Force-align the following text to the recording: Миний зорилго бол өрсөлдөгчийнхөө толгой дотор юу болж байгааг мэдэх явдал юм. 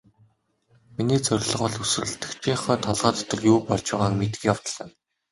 Миний 0.95 1.21
зорилго 1.25 1.59
бол 1.73 1.81
өрсөлдөгчийнхөө 1.83 2.75
толгой 2.85 3.11
дотор 3.17 3.39
юу 3.51 3.59
болж 3.67 3.87
байгааг 3.91 4.13
мэдэх 4.19 4.41
явдал 4.51 4.77
юм. 4.83 4.89